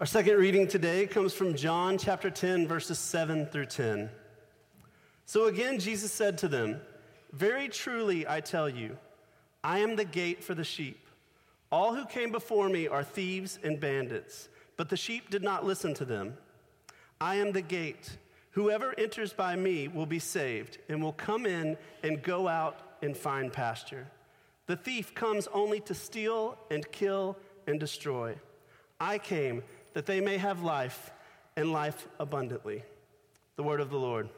[0.00, 4.10] Our second reading today comes from John chapter 10, verses 7 through 10.
[5.24, 6.80] So again, Jesus said to them,
[7.32, 8.98] Very truly I tell you,
[9.62, 11.06] I am the gate for the sheep.
[11.70, 15.94] All who came before me are thieves and bandits, but the sheep did not listen
[15.94, 16.38] to them.
[17.20, 18.18] I am the gate.
[18.50, 23.16] Whoever enters by me will be saved and will come in and go out and
[23.16, 24.08] find pasture.
[24.66, 27.36] The thief comes only to steal and kill
[27.68, 28.34] and destroy.
[28.98, 29.62] I came
[29.94, 31.10] that they may have life
[31.56, 32.82] and life abundantly.
[33.56, 34.28] The word of the Lord.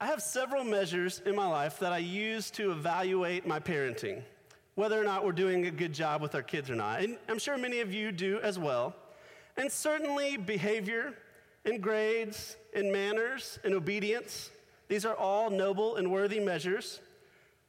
[0.00, 4.22] I have several measures in my life that I use to evaluate my parenting,
[4.74, 7.00] whether or not we're doing a good job with our kids or not.
[7.00, 8.94] And I'm sure many of you do as well.
[9.56, 11.14] And certainly behavior
[11.64, 14.50] and grades and manners and obedience,
[14.88, 17.00] these are all noble and worthy measures.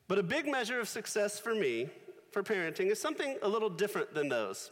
[0.09, 1.89] But a big measure of success for me
[2.35, 4.69] for parenting is something a little different than those.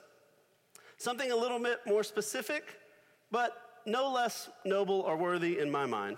[0.98, 2.78] Something a little bit more specific,
[3.32, 6.18] but no less noble or worthy in my mind.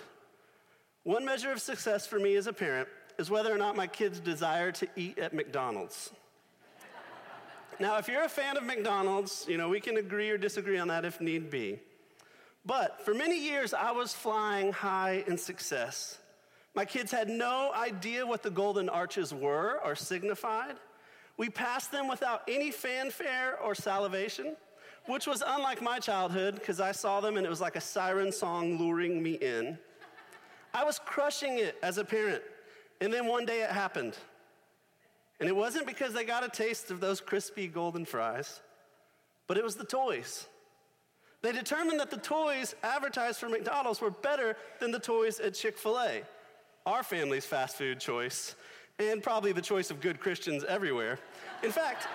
[1.03, 2.89] One measure of success for me as a parent
[3.19, 6.09] is whether or not my kids desire to eat at McDonald's.
[7.79, 10.87] now, if you're a fan of McDonald's, you know, we can agree or disagree on
[10.87, 11.77] that if need be.
[12.65, 16.17] But for many years, I was flying high in success.
[16.73, 20.77] My kids had no idea what the golden arches were or signified.
[21.37, 24.55] We passed them without any fanfare or salivation,
[25.07, 28.31] which was unlike my childhood because I saw them and it was like a siren
[28.31, 29.77] song luring me in.
[30.73, 32.43] I was crushing it as a parent.
[33.01, 34.17] And then one day it happened.
[35.39, 38.61] And it wasn't because they got a taste of those crispy golden fries,
[39.47, 40.47] but it was the toys.
[41.41, 45.77] They determined that the toys advertised for McDonald's were better than the toys at Chick
[45.77, 46.23] fil A,
[46.85, 48.55] our family's fast food choice
[48.99, 51.19] and probably the choice of good Christians everywhere.
[51.63, 52.07] In fact,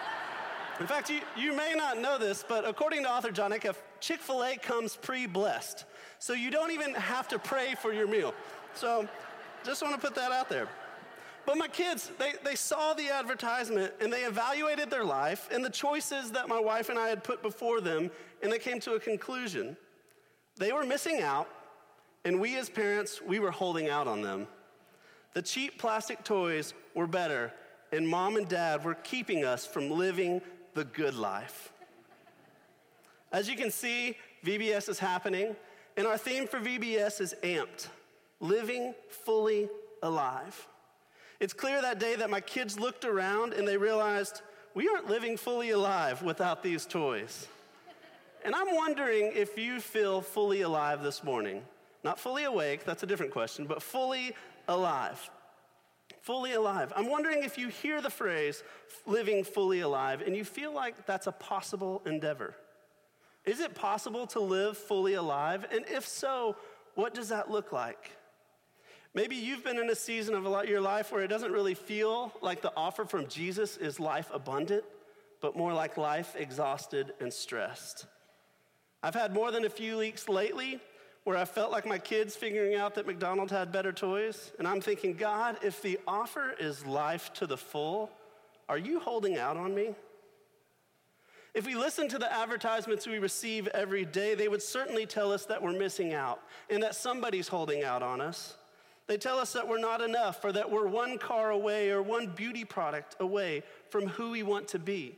[0.80, 4.20] in fact, you, you may not know this, but according to author Jon Acuff, Chick
[4.20, 5.84] fil A comes pre blessed.
[6.18, 8.34] So you don't even have to pray for your meal.
[8.74, 9.06] So
[9.62, 10.68] just want to put that out there.
[11.44, 15.70] But my kids, they, they saw the advertisement and they evaluated their life and the
[15.70, 18.10] choices that my wife and I had put before them,
[18.42, 19.76] and they came to a conclusion.
[20.56, 21.48] They were missing out,
[22.24, 24.46] and we as parents, we were holding out on them.
[25.32, 27.52] The cheap plastic toys were better,
[27.92, 30.40] and mom and dad were keeping us from living
[30.74, 31.72] the good life.
[33.32, 35.54] As you can see, VBS is happening,
[35.96, 37.88] and our theme for VBS is amped
[38.40, 39.68] living fully
[40.02, 40.66] alive.
[41.38, 44.42] It's clear that day that my kids looked around and they realized
[44.74, 47.48] we aren't living fully alive without these toys.
[48.44, 51.62] And I'm wondering if you feel fully alive this morning.
[52.02, 54.34] Not fully awake, that's a different question, but fully
[54.68, 55.30] alive.
[56.22, 56.92] Fully alive.
[56.96, 58.62] I'm wondering if you hear the phrase
[59.06, 62.54] living fully alive and you feel like that's a possible endeavor.
[63.44, 65.66] Is it possible to live fully alive?
[65.72, 66.56] And if so,
[66.94, 68.10] what does that look like?
[69.14, 72.62] Maybe you've been in a season of your life where it doesn't really feel like
[72.62, 74.84] the offer from Jesus is life abundant,
[75.40, 78.06] but more like life exhausted and stressed.
[79.02, 80.80] I've had more than a few weeks lately
[81.24, 84.52] where I felt like my kids figuring out that McDonald's had better toys.
[84.58, 88.10] And I'm thinking, God, if the offer is life to the full,
[88.68, 89.94] are you holding out on me?
[91.52, 95.46] If we listen to the advertisements we receive every day, they would certainly tell us
[95.46, 98.56] that we're missing out and that somebody's holding out on us.
[99.08, 102.28] They tell us that we're not enough or that we're one car away or one
[102.28, 105.16] beauty product away from who we want to be.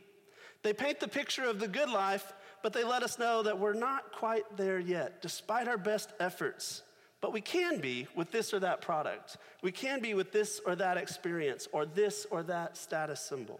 [0.63, 3.73] They paint the picture of the good life but they let us know that we're
[3.73, 6.81] not quite there yet, despite our best efforts.
[7.21, 9.37] But we can be with this or that product.
[9.61, 13.59] We can be with this or that experience or this or that status symbol.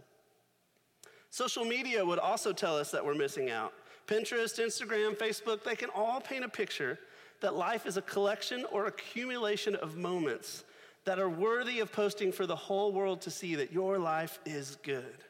[1.29, 3.73] Social media would also tell us that we're missing out.
[4.07, 6.97] Pinterest, Instagram, Facebook, they can all paint a picture
[7.41, 10.63] that life is a collection or accumulation of moments
[11.05, 14.77] that are worthy of posting for the whole world to see that your life is
[14.83, 15.23] good.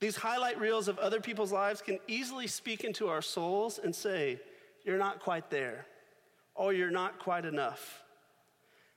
[0.00, 4.40] These highlight reels of other people's lives can easily speak into our souls and say,
[4.84, 5.86] You're not quite there,
[6.54, 8.02] or you're not quite enough.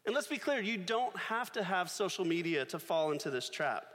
[0.05, 3.49] And let's be clear, you don't have to have social media to fall into this
[3.49, 3.85] trap.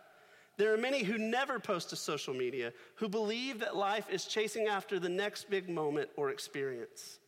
[0.58, 4.66] There are many who never post to social media who believe that life is chasing
[4.66, 7.20] after the next big moment or experience.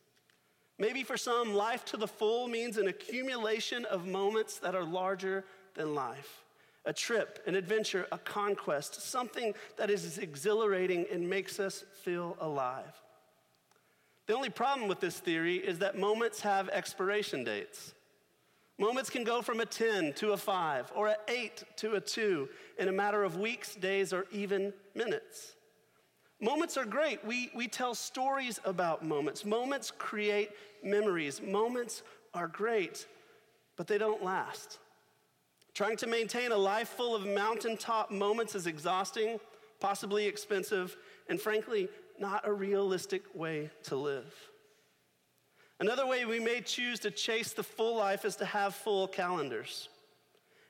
[0.79, 5.45] Maybe for some, life to the full means an accumulation of moments that are larger
[5.75, 6.43] than life
[6.85, 13.01] a trip, an adventure, a conquest, something that is exhilarating and makes us feel alive.
[14.27, 17.95] The only problem with this theory is that moments have expiration dates.
[18.79, 22.49] Moments can go from a 10 to a 5 or an 8 to a 2
[22.79, 25.57] in a matter of weeks, days, or even minutes.
[26.41, 27.23] Moments are great.
[27.23, 29.45] We, we tell stories about moments.
[29.45, 30.51] Moments create
[30.83, 31.43] memories.
[31.43, 33.07] Moments are great,
[33.77, 34.79] but they don't last.
[35.81, 39.41] Trying to maintain a life full of mountaintop moments is exhausting,
[39.81, 40.95] possibly expensive,
[41.31, 41.89] and frankly,
[42.19, 44.31] not a realistic way to live.
[45.79, 49.89] Another way we may choose to chase the full life is to have full calendars.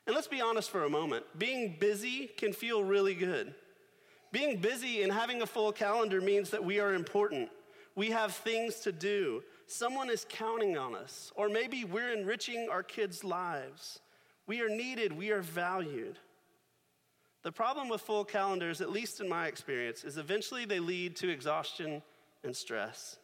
[0.07, 3.53] And let's be honest for a moment being busy can feel really good.
[4.31, 7.49] Being busy and having a full calendar means that we are important.
[7.97, 9.43] We have things to do.
[9.67, 11.33] Someone is counting on us.
[11.35, 13.99] Or maybe we're enriching our kids' lives.
[14.51, 16.19] We are needed, we are valued.
[17.45, 21.31] The problem with full calendars, at least in my experience, is eventually they lead to
[21.31, 22.03] exhaustion
[22.43, 23.21] and stress.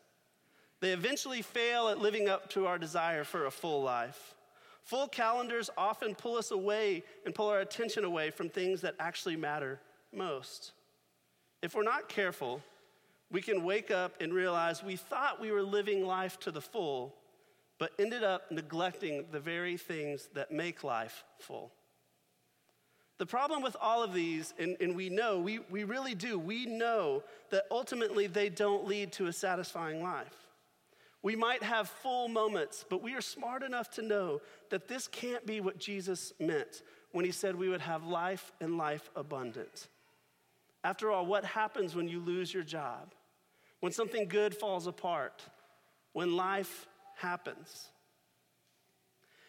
[0.79, 4.37] They eventually fail at living up to our desire for a full life.
[4.85, 9.35] Full calendars often pull us away and pull our attention away from things that actually
[9.35, 9.81] matter
[10.15, 10.75] most.
[11.61, 12.63] If we're not careful,
[13.33, 17.17] we can wake up and realize we thought we were living life to the full,
[17.79, 21.73] but ended up neglecting the very things that make life full.
[23.19, 26.67] The problem with all of these, and, and, we know, we, we really do, we
[26.67, 30.35] know that ultimately they don't lead to a satisfying life.
[31.23, 35.47] We might have full moments, but we are smart enough to know that this can't
[35.47, 36.83] be what Jesus meant
[37.13, 39.89] when he said we would have life and life abundant.
[40.85, 43.15] After all, what happens when you lose your job?
[43.81, 45.43] When something good falls apart?
[46.13, 46.87] When life
[47.17, 47.89] happens?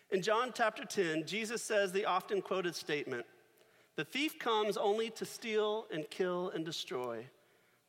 [0.09, 3.25] In John chapter 10, Jesus says the often quoted statement
[3.95, 7.25] The thief comes only to steal and kill and destroy.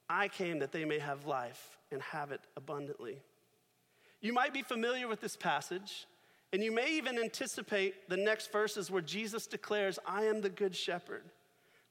[0.09, 3.19] I came that they may have life and have it abundantly.
[4.21, 6.07] You might be familiar with this passage,
[6.53, 10.75] and you may even anticipate the next verses where Jesus declares, I am the good
[10.75, 11.25] shepherd.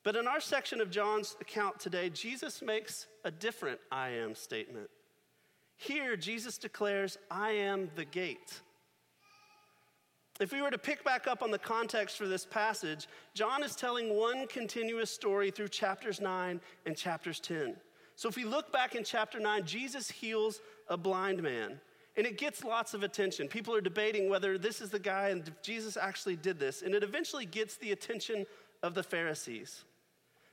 [0.03, 4.89] But in our section of John's account today, Jesus makes a different I am statement.
[5.77, 8.61] Here, Jesus declares, I am the gate.
[10.39, 13.75] If we were to pick back up on the context for this passage, John is
[13.75, 17.75] telling one continuous story through chapters 9 and chapters 10.
[18.15, 21.79] So if we look back in chapter 9, Jesus heals a blind man.
[22.17, 23.47] And it gets lots of attention.
[23.47, 26.81] People are debating whether this is the guy and if Jesus actually did this.
[26.81, 28.47] And it eventually gets the attention
[28.81, 29.83] of the Pharisees.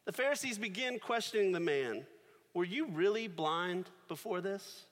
[0.04, 2.04] The Pharisees begin questioning the man
[2.52, 4.84] Were you really blind before this?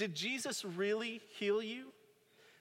[0.00, 1.88] Did Jesus really heal you?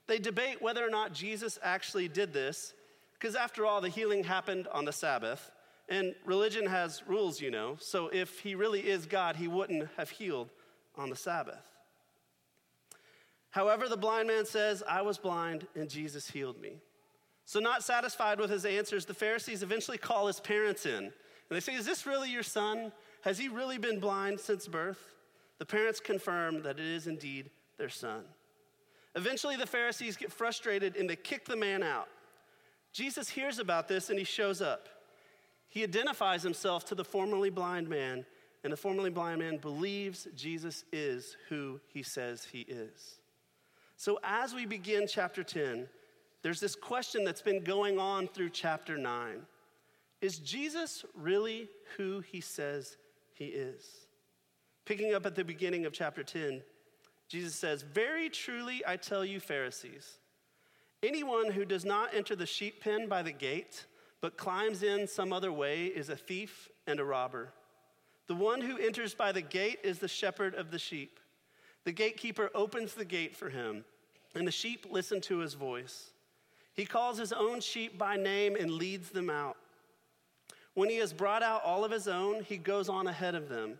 [0.07, 2.73] They debate whether or not Jesus actually did this,
[3.13, 5.49] because after all, the healing happened on the Sabbath.
[5.87, 7.77] And religion has rules, you know.
[7.79, 10.49] So if he really is God, he wouldn't have healed
[10.97, 11.65] on the Sabbath.
[13.51, 16.81] However, the blind man says, I was blind and Jesus healed me.
[17.45, 21.05] So, not satisfied with his answers, the Pharisees eventually call his parents in.
[21.05, 21.11] And
[21.49, 22.91] they say, Is this really your son?
[23.21, 24.99] Has he really been blind since birth?
[25.59, 28.23] The parents confirm that it is indeed their son.
[29.15, 32.07] Eventually, the Pharisees get frustrated and they kick the man out.
[32.93, 34.87] Jesus hears about this and he shows up.
[35.67, 38.25] He identifies himself to the formerly blind man,
[38.63, 43.19] and the formerly blind man believes Jesus is who he says he is.
[43.95, 45.87] So, as we begin chapter 10,
[46.41, 49.41] there's this question that's been going on through chapter 9
[50.21, 52.97] Is Jesus really who he says
[53.33, 54.07] he is?
[54.89, 56.63] Picking up at the beginning of chapter 10,
[57.27, 60.17] Jesus says, Very truly I tell you, Pharisees,
[61.03, 63.85] anyone who does not enter the sheep pen by the gate,
[64.19, 67.53] but climbs in some other way, is a thief and a robber.
[68.25, 71.19] The one who enters by the gate is the shepherd of the sheep.
[71.83, 73.85] The gatekeeper opens the gate for him,
[74.33, 76.13] and the sheep listen to his voice.
[76.73, 79.57] He calls his own sheep by name and leads them out.
[80.73, 83.77] When he has brought out all of his own, he goes on ahead of them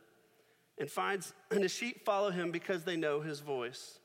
[0.79, 3.99] and finds and the sheep follow him because they know his voice.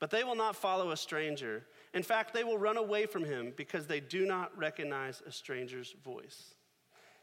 [0.00, 1.64] But they will not follow a stranger.
[1.92, 5.94] In fact, they will run away from him because they do not recognize a stranger's
[6.04, 6.54] voice.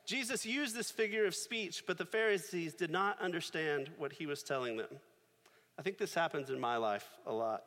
[0.06, 4.44] Jesus used this figure of speech, but the Pharisees did not understand what he was
[4.44, 5.00] telling them.
[5.80, 7.64] I think this happens in my life a lot.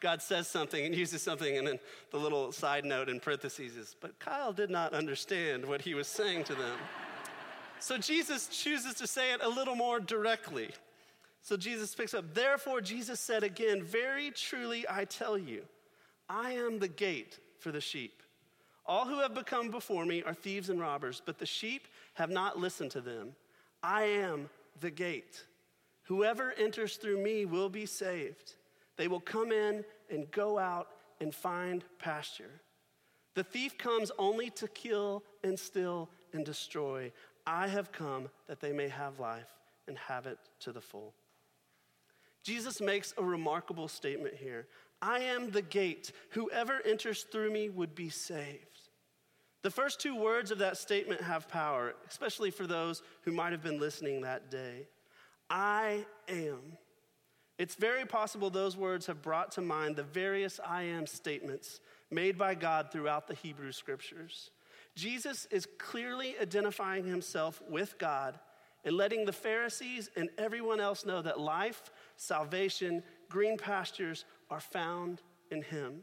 [0.00, 1.78] God says something and uses something, and then
[2.10, 6.06] the little side note in parentheses is, but Kyle did not understand what he was
[6.08, 6.78] saying to them.
[7.80, 10.70] So Jesus chooses to say it a little more directly.
[11.42, 15.62] So Jesus picks up, therefore, Jesus said again, Very truly I tell you,
[16.28, 18.22] I am the gate for the sheep.
[18.86, 22.58] All who have become before me are thieves and robbers, but the sheep have not
[22.58, 23.32] listened to them.
[23.82, 25.44] I am the gate.
[26.04, 28.54] Whoever enters through me will be saved.
[28.96, 30.88] They will come in and go out
[31.20, 32.60] and find pasture.
[33.34, 37.12] The thief comes only to kill and steal and destroy.
[37.46, 39.48] I have come that they may have life
[39.86, 41.14] and have it to the full.
[42.42, 44.66] Jesus makes a remarkable statement here
[45.02, 46.12] I am the gate.
[46.30, 48.66] Whoever enters through me would be saved.
[49.62, 53.62] The first two words of that statement have power, especially for those who might have
[53.62, 54.86] been listening that day.
[55.48, 56.76] I am.
[57.58, 61.80] It's very possible those words have brought to mind the various I am statements
[62.10, 64.50] made by God throughout the Hebrew scriptures.
[64.96, 68.38] Jesus is clearly identifying himself with God
[68.84, 75.22] and letting the Pharisees and everyone else know that life, salvation, green pastures are found
[75.50, 76.00] in him.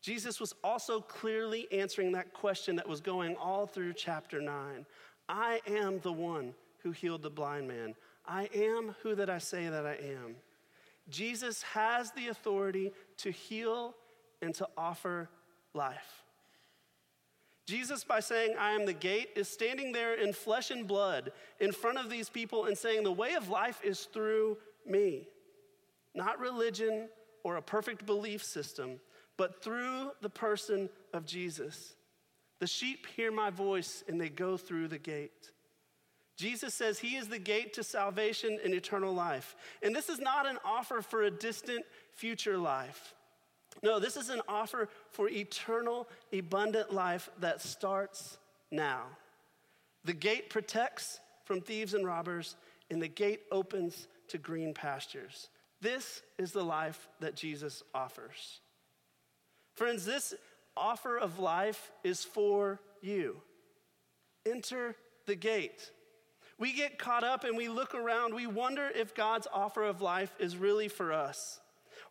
[0.00, 4.84] Jesus was also clearly answering that question that was going all through chapter 9.
[5.28, 7.94] I am the one who healed the blind man.
[8.26, 10.36] I am who that I say that I am.
[11.08, 13.94] Jesus has the authority to heal
[14.42, 15.28] and to offer
[15.72, 16.23] life.
[17.66, 21.72] Jesus, by saying, I am the gate, is standing there in flesh and blood in
[21.72, 25.28] front of these people and saying, The way of life is through me.
[26.14, 27.08] Not religion
[27.42, 29.00] or a perfect belief system,
[29.36, 31.94] but through the person of Jesus.
[32.60, 35.50] The sheep hear my voice and they go through the gate.
[36.36, 39.54] Jesus says he is the gate to salvation and eternal life.
[39.82, 43.14] And this is not an offer for a distant future life.
[43.82, 48.38] No, this is an offer for eternal, abundant life that starts
[48.70, 49.02] now.
[50.04, 52.56] The gate protects from thieves and robbers,
[52.90, 55.48] and the gate opens to green pastures.
[55.80, 58.60] This is the life that Jesus offers.
[59.74, 60.34] Friends, this
[60.76, 63.40] offer of life is for you.
[64.46, 65.90] Enter the gate.
[66.58, 70.34] We get caught up and we look around, we wonder if God's offer of life
[70.38, 71.60] is really for us.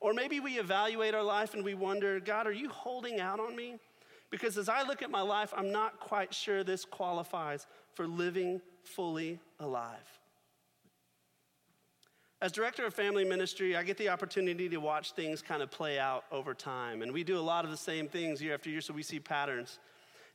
[0.03, 3.55] Or maybe we evaluate our life and we wonder, God, are you holding out on
[3.55, 3.77] me?
[4.29, 8.59] Because as I look at my life, I'm not quite sure this qualifies for living
[8.83, 10.19] fully alive.
[12.41, 15.97] As director of family ministry, I get the opportunity to watch things kind of play
[15.97, 17.01] out over time.
[17.01, 19.21] And we do a lot of the same things year after year, so we see
[19.21, 19.79] patterns.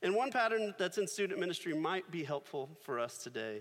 [0.00, 3.60] And one pattern that's in student ministry might be helpful for us today.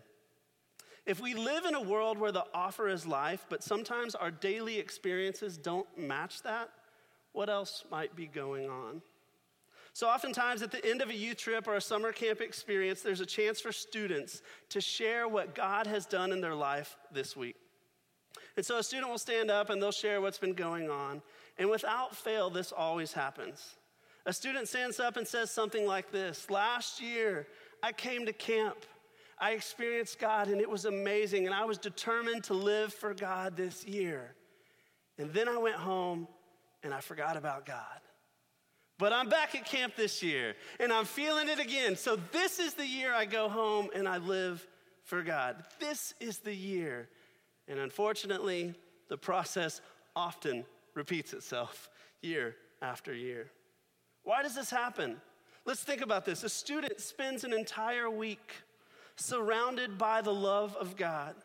[1.07, 4.77] If we live in a world where the offer is life, but sometimes our daily
[4.77, 6.69] experiences don't match that,
[7.31, 9.01] what else might be going on?
[9.93, 13.21] So, oftentimes at the end of a youth trip or a summer camp experience, there's
[13.21, 17.55] a chance for students to share what God has done in their life this week.
[18.57, 21.21] And so, a student will stand up and they'll share what's been going on.
[21.57, 23.75] And without fail, this always happens.
[24.25, 27.47] A student stands up and says something like this Last year,
[27.81, 28.77] I came to camp
[29.39, 31.45] I experienced God and it was amazing.
[31.45, 34.33] And I was determined to live for God this year.
[35.17, 36.27] And then I went home
[36.83, 38.01] and I forgot about God.
[38.99, 41.95] But I'm back at camp this year and I'm feeling it again.
[41.95, 44.65] So this is the year I go home and I live
[45.03, 45.63] for God.
[45.79, 47.07] This is the year.
[47.67, 48.73] And unfortunately,
[49.07, 49.81] the process
[50.15, 50.65] often
[50.95, 51.89] repeats itself
[52.21, 53.51] year after year.
[54.23, 55.17] Why does this happen?
[55.65, 56.43] Let's think about this.
[56.43, 58.53] A student spends an entire week
[59.17, 61.35] surrounded by the love of God.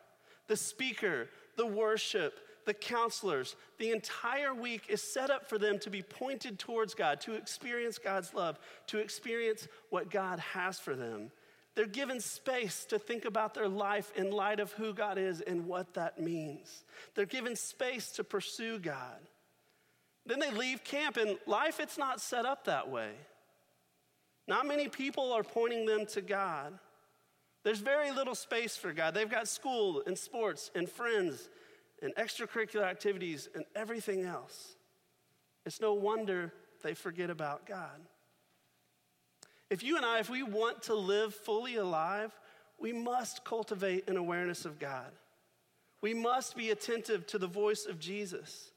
[0.47, 1.27] The speaker,
[1.57, 6.59] the worship, the counselors, the entire week is set up for them to be pointed
[6.59, 11.31] towards God, to experience God's love, to experience what God has for them.
[11.75, 15.65] They're given space to think about their life in light of who God is and
[15.65, 16.83] what that means.
[17.15, 19.17] They're given space to pursue God.
[20.25, 23.11] Then they leave camp, and life, it's not set up that way.
[24.47, 26.77] Not many people are pointing them to God.
[27.63, 29.13] There's very little space for God.
[29.13, 31.49] They've got school and sports and friends
[32.01, 34.75] and extracurricular activities and everything else.
[35.65, 36.51] It's no wonder
[36.83, 38.01] they forget about God.
[39.69, 42.37] If you and I, if we want to live fully alive,
[42.77, 45.11] we must cultivate an awareness of God.
[46.01, 48.71] We must be attentive to the voice of Jesus.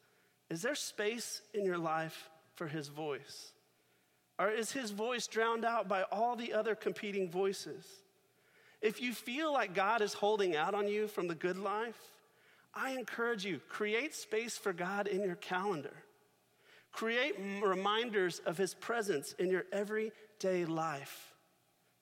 [0.48, 3.52] Is there space in your life for his voice?
[4.38, 7.84] Or is his voice drowned out by all the other competing voices?
[8.82, 11.98] If you feel like God is holding out on you from the good life,
[12.74, 15.94] I encourage you, create space for God in your calendar.
[16.92, 21.34] Create reminders of his presence in your everyday life.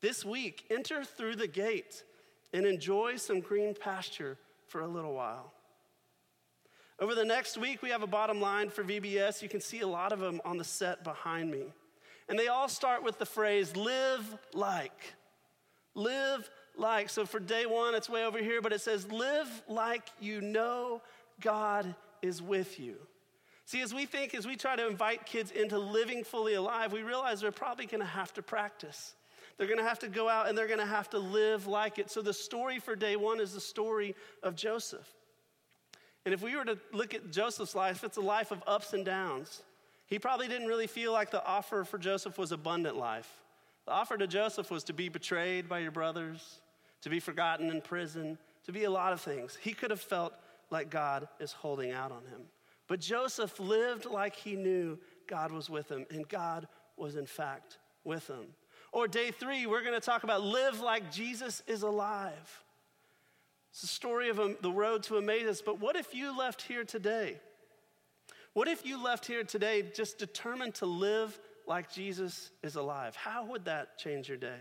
[0.00, 2.02] This week, enter through the gate
[2.52, 5.52] and enjoy some green pasture for a little while.
[7.00, 9.42] Over the next week, we have a bottom line for VBS.
[9.42, 11.72] You can see a lot of them on the set behind me.
[12.28, 15.14] And they all start with the phrase live like.
[15.94, 17.08] Live like.
[17.10, 21.02] So for day one, it's way over here, but it says, live like you know
[21.40, 22.96] God is with you.
[23.66, 27.02] See, as we think, as we try to invite kids into living fully alive, we
[27.02, 29.14] realize they're probably gonna have to practice.
[29.56, 32.10] They're to have to go out and they're to have to live like it.
[32.10, 35.08] So the story for day one is the story of Joseph.
[36.24, 39.04] And if we were to look at Joseph's life, it's a life of ups and
[39.04, 39.62] downs.
[40.06, 43.30] He probably didn't really feel like the offer for Joseph was abundant life.
[43.86, 46.60] The offer to Joseph was to be betrayed by your brothers,
[47.04, 49.58] to be forgotten in prison, to be a lot of things.
[49.60, 50.32] He could have felt
[50.70, 52.40] like God is holding out on him.
[52.88, 57.76] But Joseph lived like he knew God was with him, and God was in fact
[58.04, 58.46] with him.
[58.90, 62.62] Or day three, we're going to talk about live like Jesus is alive.
[63.70, 65.60] It's the story of um, the road to Emmaus.
[65.60, 67.38] But what if you left here today?
[68.54, 73.14] What if you left here today just determined to live like Jesus is alive?
[73.14, 74.60] How would that change your day?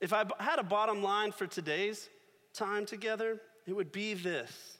[0.00, 2.08] If I had a bottom line for today's
[2.54, 4.78] time together, it would be this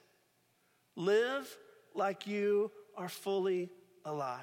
[0.97, 1.57] live
[1.95, 3.71] like you are fully
[4.05, 4.41] alive.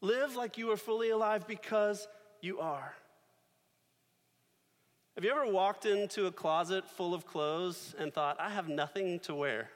[0.00, 2.06] Live like you are fully alive because
[2.40, 2.94] you are.
[5.14, 9.20] Have you ever walked into a closet full of clothes and thought, I have nothing
[9.20, 9.70] to wear?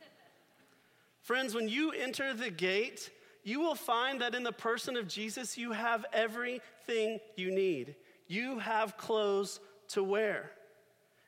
[1.22, 3.10] Friends, when you enter the gate,
[3.42, 7.96] you will find that in the person of Jesus, you have everything you need.
[8.28, 9.58] You have clothes
[9.88, 10.52] to wear.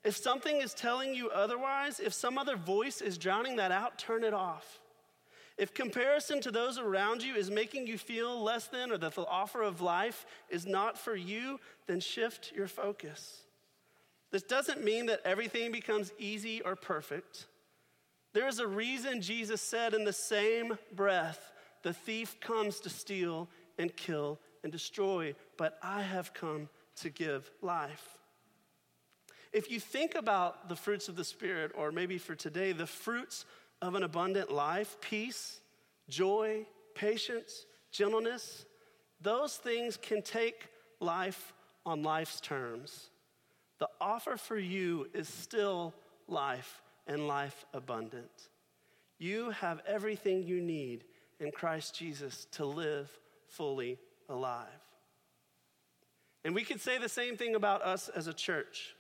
[0.05, 4.25] If something is telling you otherwise, if some other voice is drowning that out, turn
[4.25, 4.81] it off.
[5.59, 9.27] If comparison to those around you is making you feel less than or that the
[9.27, 13.43] offer of life is not for you, then shift your focus.
[14.31, 17.47] This doesn't mean that everything becomes easy or perfect.
[18.33, 21.53] There is a reason Jesus said in the same breath,
[21.83, 26.69] the thief comes to steal and kill and destroy, but I have come
[27.03, 28.19] to give life.
[29.53, 33.45] If you think about the fruits of the Spirit, or maybe for today, the fruits
[33.83, 35.61] of an abundant life peace,
[36.09, 38.65] joy, patience, gentleness
[39.21, 41.53] those things can take life
[41.85, 43.11] on life's terms.
[43.79, 45.95] The offer for you is still
[46.27, 48.49] life and life abundant.
[49.19, 51.05] You have everything you need
[51.39, 53.11] in Christ Jesus to live
[53.47, 54.67] fully alive.
[56.45, 58.95] And we could say the same thing about us as a church.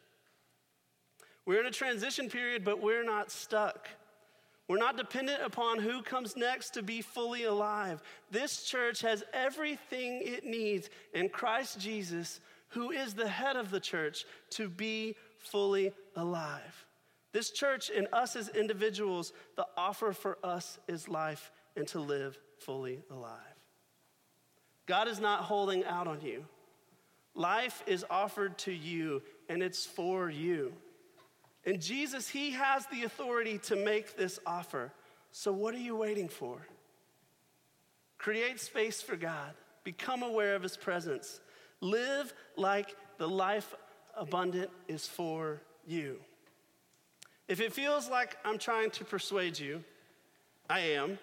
[1.46, 3.88] We're in a transition period, but we're not stuck.
[4.68, 8.02] We're not dependent upon who comes next to be fully alive.
[8.30, 13.80] This church has everything it needs in Christ Jesus, who is the head of the
[13.80, 16.86] church, to be fully alive.
[17.32, 22.38] This church and us as individuals, the offer for us is life and to live
[22.58, 23.38] fully alive.
[24.86, 26.44] God is not holding out on you.
[27.34, 30.72] Life is offered to you and it's for you.
[31.64, 34.92] And Jesus, He has the authority to make this offer.
[35.30, 36.66] So, what are you waiting for?
[38.18, 41.40] Create space for God, become aware of His presence,
[41.80, 43.74] live like the life
[44.16, 46.18] abundant is for you.
[47.48, 49.82] If it feels like I'm trying to persuade you,
[50.68, 51.18] I am.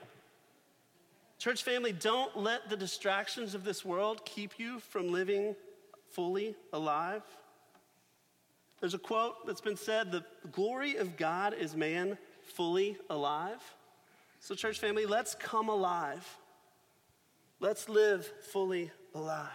[1.40, 5.56] Church family, don't let the distractions of this world keep you from living
[6.12, 7.24] fully alive.
[8.80, 13.62] There's a quote that's been said the glory of God is man fully alive.
[14.40, 16.26] So, church family, let's come alive.
[17.60, 19.46] Let's live fully alive.